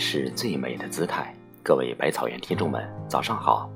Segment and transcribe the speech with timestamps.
[0.00, 1.34] 是最美的姿态。
[1.60, 3.68] 各位百草园听众们，早上好。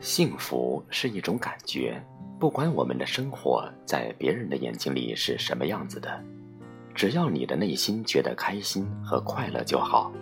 [0.00, 2.02] 幸福是一种感觉，
[2.40, 6.20] 不管我们的生活在别人的眼睛里是什么样子的，
[6.92, 10.12] 只要你的内心觉得开心和快乐就好。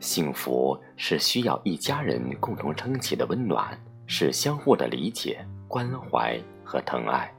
[0.00, 7.32] 幸福是需要一家人共同撑起的温暖，是相互的理解、关怀和疼爱。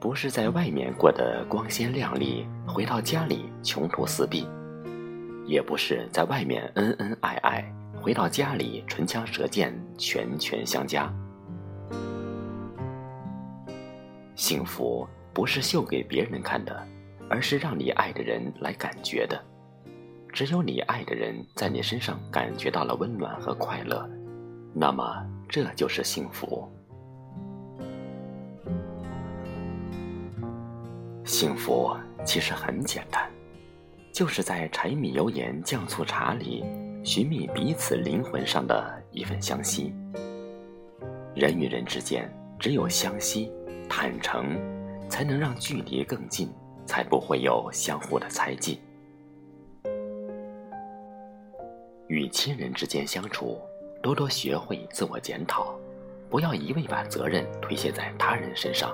[0.00, 4.46] 不是在外面过得光鲜亮丽，回到家里穷途死壁；
[5.46, 7.62] 也不是在外面恩恩爱爱，
[8.00, 11.12] 回到家里唇枪舌剑，拳拳相加。
[14.34, 16.82] 幸福不是秀给别人看的，
[17.28, 19.38] 而是让你爱的人来感觉的。
[20.32, 24.08] 只有你爱的人在你身上感觉到了温暖和快乐，
[24.72, 26.66] 那么这就是幸福。
[31.30, 33.30] 幸福其实很简单，
[34.12, 36.64] 就是在柴米油盐酱醋茶里
[37.04, 39.94] 寻觅彼此灵魂上的一份相惜。
[41.32, 42.28] 人与人之间
[42.58, 43.48] 只有相惜、
[43.88, 44.58] 坦诚，
[45.08, 46.52] 才能让距离更近，
[46.84, 48.80] 才不会有相互的猜忌。
[52.08, 53.56] 与亲人之间相处，
[54.02, 55.78] 多多学会自我检讨，
[56.28, 58.92] 不要一味把责任推卸在他人身上。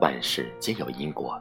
[0.00, 1.40] 万事皆有因果。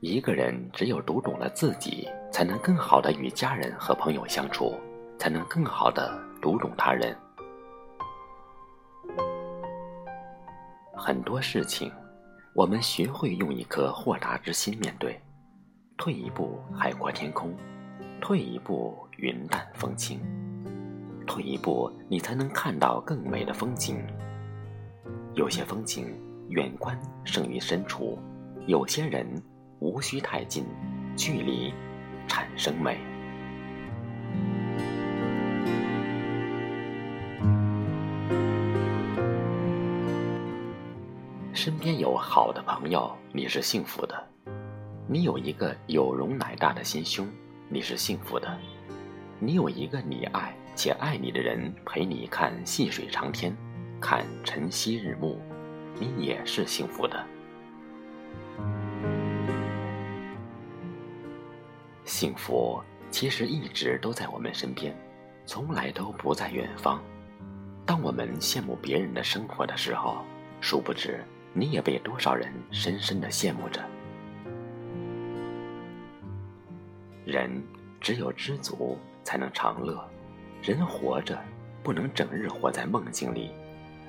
[0.00, 4.78] 一个人只有读懂了自己，才能更好的与家人和朋友相处，
[5.18, 7.16] 才能更好的读懂他人。
[10.94, 11.90] 很多事情，
[12.54, 15.20] 我们学会用一颗豁达之心面对。
[15.96, 17.50] 退一步，海阔天空；
[18.20, 20.20] 退一步，云淡风轻；
[21.26, 24.00] 退一步，你才能看到更美的风景。
[25.34, 26.06] 有些风景，
[26.50, 28.16] 远观胜于深处；
[28.68, 29.26] 有些人。
[29.80, 30.64] 无需太近，
[31.16, 31.72] 距离
[32.26, 32.98] 产生美。
[41.52, 44.14] 身边有好的朋友，你是幸福的；
[45.06, 47.28] 你有一个有容乃大的心胸，
[47.68, 48.48] 你是幸福的；
[49.38, 53.56] 你有一个你爱且爱你的人陪你看细水长天，
[54.00, 55.36] 看晨曦日暮，
[55.98, 57.24] 你也是幸福的。
[62.08, 64.96] 幸福其实一直都在我们身边，
[65.44, 67.04] 从来都不在远方。
[67.84, 70.24] 当我们羡慕别人的生活的时候，
[70.58, 73.84] 殊不知你也被多少人深深的羡慕着。
[77.26, 77.62] 人
[78.00, 80.02] 只有知足才能长乐，
[80.62, 81.38] 人活着
[81.82, 83.50] 不能整日活在梦境里，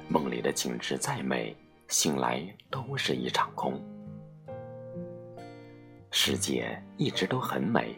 [0.08, 1.54] 梦里的景致再美，
[1.90, 3.78] 醒来都是一场空。
[6.32, 7.96] 世界一直都很美，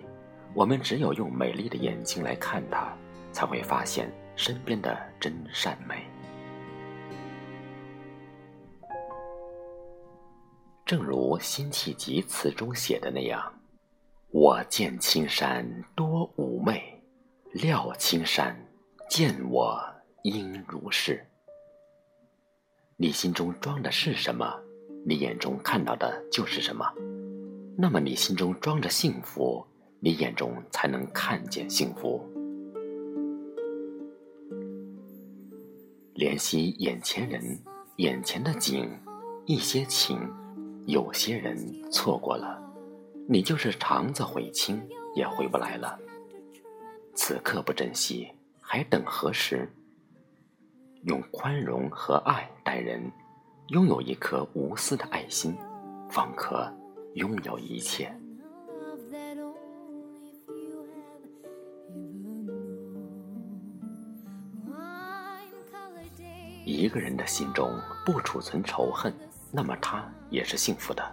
[0.53, 2.95] 我们只有用美丽的眼睛来看它，
[3.33, 6.05] 才会发现身边的真善美。
[10.85, 13.53] 正如辛弃疾词中写的那样
[14.31, 16.81] ：“我见青山多妩媚，
[17.51, 18.57] 料青山
[19.09, 19.77] 见我
[20.23, 21.21] 应如是。”
[22.95, 24.57] 你心中装的是什么，
[25.05, 26.89] 你眼中看到的就是什么。
[27.77, 29.65] 那么你心中装着幸福，
[29.99, 32.21] 你眼中才能看见幸福。
[36.13, 37.41] 怜惜眼前人，
[37.95, 38.87] 眼前的景，
[39.45, 40.19] 一些情，
[40.85, 41.57] 有些人
[41.91, 42.61] 错过了，
[43.27, 44.79] 你就是肠子悔青
[45.15, 45.97] 也回不来了。
[47.15, 49.67] 此刻不珍惜，还等何时？
[51.03, 53.11] 用宽容和爱待人，
[53.69, 55.57] 拥有一颗无私的爱心，
[56.09, 56.71] 方可。
[57.13, 58.13] 拥有一切。
[66.63, 69.13] 一个人的心中不储存仇恨，
[69.51, 71.03] 那么他也是幸福的。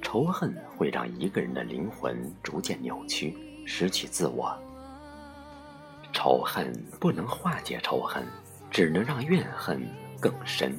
[0.00, 3.36] 仇恨会让一个人的灵魂逐渐扭曲，
[3.66, 4.56] 失去自我。
[6.12, 8.24] 仇恨不能化解仇恨，
[8.70, 9.86] 只能让怨恨
[10.20, 10.74] 更深。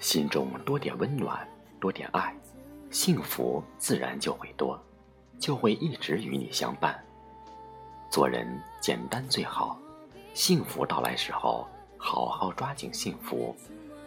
[0.00, 1.46] 心中多点温暖，
[1.78, 2.34] 多点爱，
[2.90, 4.82] 幸福自然就会多，
[5.38, 6.98] 就会一直与你相伴。
[8.10, 8.48] 做人
[8.80, 9.78] 简单最好，
[10.32, 11.68] 幸福到来时候，
[11.98, 13.54] 好好抓紧幸福，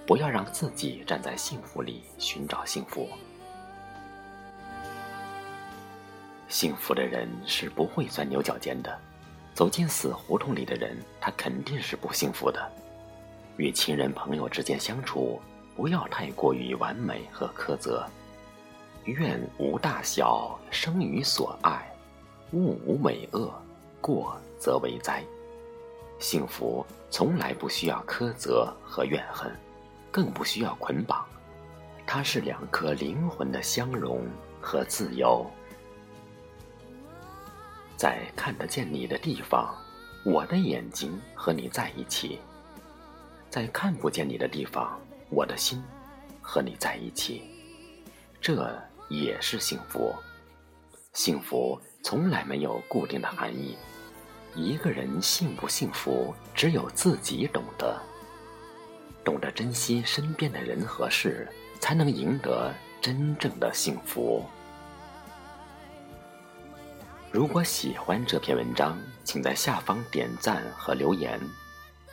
[0.07, 3.07] 不要让自己站在幸福里寻找幸福。
[6.49, 8.99] 幸福的人是不会钻牛角尖的，
[9.53, 12.67] 走进死胡同里的人，他肯定是不幸福的。
[13.57, 15.39] 与亲人朋友之间相处，
[15.75, 18.05] 不要太过于完美和苛责。
[19.05, 21.81] 愿无大小，生于所爱；
[22.53, 23.53] 物无美恶，
[23.99, 25.23] 过则为灾。
[26.19, 29.51] 幸福从来不需要苛责和怨恨，
[30.09, 31.25] 更不需要捆绑，
[32.05, 34.25] 它是两颗灵魂的相融
[34.61, 35.45] 和自由。
[37.97, 39.75] 在看得见你的地方，
[40.23, 42.37] 我的眼睛和你在一起；
[43.49, 44.97] 在看不见你的地方，
[45.33, 45.81] 我的心
[46.41, 47.43] 和你在一起。
[48.39, 50.13] 这也是幸福。
[51.13, 53.77] 幸福从来没有固定的含义。
[54.55, 57.99] 一个人幸不幸福，只有自己懂得。
[59.23, 61.47] 懂得珍惜身边的人和事，
[61.79, 62.71] 才能赢得
[63.01, 64.43] 真正的幸福。
[67.31, 71.39] 如果喜欢这篇文章，请在下方点赞和留言。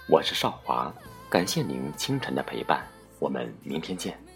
[0.08, 0.90] 我是少华，
[1.28, 2.86] 感谢您清晨的陪伴，
[3.20, 4.29] 我们明天见。